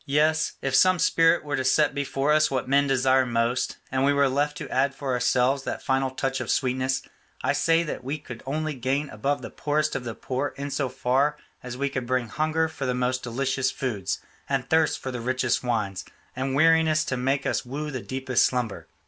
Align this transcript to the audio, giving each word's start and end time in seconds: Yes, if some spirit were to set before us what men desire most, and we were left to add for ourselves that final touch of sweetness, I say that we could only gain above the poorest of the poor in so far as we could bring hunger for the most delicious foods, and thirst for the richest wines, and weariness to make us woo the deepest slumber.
Yes, 0.07 0.53
if 0.63 0.73
some 0.73 0.97
spirit 0.97 1.43
were 1.43 1.55
to 1.55 1.63
set 1.63 1.93
before 1.93 2.33
us 2.33 2.49
what 2.49 2.67
men 2.67 2.87
desire 2.87 3.23
most, 3.23 3.77
and 3.91 4.03
we 4.03 4.11
were 4.13 4.27
left 4.27 4.57
to 4.57 4.69
add 4.71 4.95
for 4.95 5.13
ourselves 5.13 5.61
that 5.61 5.83
final 5.83 6.09
touch 6.09 6.41
of 6.41 6.49
sweetness, 6.49 7.03
I 7.43 7.53
say 7.53 7.83
that 7.83 8.03
we 8.03 8.17
could 8.17 8.41
only 8.47 8.73
gain 8.73 9.11
above 9.11 9.43
the 9.43 9.51
poorest 9.51 9.95
of 9.95 10.03
the 10.03 10.15
poor 10.15 10.55
in 10.57 10.71
so 10.71 10.89
far 10.89 11.37
as 11.61 11.77
we 11.77 11.87
could 11.87 12.07
bring 12.07 12.29
hunger 12.29 12.67
for 12.67 12.87
the 12.87 12.95
most 12.95 13.21
delicious 13.21 13.69
foods, 13.69 14.19
and 14.49 14.67
thirst 14.67 14.97
for 14.97 15.11
the 15.11 15.21
richest 15.21 15.63
wines, 15.63 16.03
and 16.35 16.55
weariness 16.55 17.05
to 17.05 17.15
make 17.15 17.45
us 17.45 17.63
woo 17.63 17.91
the 17.91 18.01
deepest 18.01 18.43
slumber. 18.43 18.87